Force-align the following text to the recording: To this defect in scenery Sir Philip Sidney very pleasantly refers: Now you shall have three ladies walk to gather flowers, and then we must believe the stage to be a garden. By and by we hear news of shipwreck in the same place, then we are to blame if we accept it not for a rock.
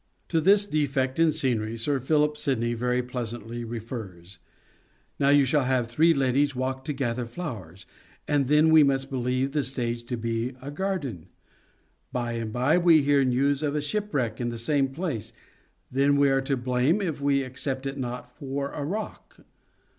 To 0.29 0.41
this 0.41 0.65
defect 0.65 1.19
in 1.19 1.31
scenery 1.31 1.77
Sir 1.77 1.99
Philip 1.99 2.35
Sidney 2.35 2.73
very 2.73 3.03
pleasantly 3.03 3.63
refers: 3.63 4.39
Now 5.19 5.29
you 5.29 5.45
shall 5.45 5.65
have 5.65 5.85
three 5.91 6.11
ladies 6.11 6.55
walk 6.55 6.83
to 6.85 6.93
gather 6.93 7.27
flowers, 7.27 7.85
and 8.27 8.47
then 8.47 8.71
we 8.71 8.81
must 8.81 9.11
believe 9.11 9.51
the 9.51 9.61
stage 9.61 10.03
to 10.05 10.17
be 10.17 10.55
a 10.59 10.71
garden. 10.71 11.27
By 12.11 12.31
and 12.31 12.51
by 12.51 12.79
we 12.79 13.03
hear 13.03 13.23
news 13.23 13.61
of 13.61 13.83
shipwreck 13.83 14.41
in 14.41 14.49
the 14.49 14.57
same 14.57 14.87
place, 14.87 15.33
then 15.91 16.17
we 16.17 16.31
are 16.31 16.41
to 16.41 16.57
blame 16.57 16.99
if 16.99 17.21
we 17.21 17.43
accept 17.43 17.85
it 17.85 17.99
not 17.99 18.35
for 18.35 18.71
a 18.71 18.83
rock. 18.83 19.41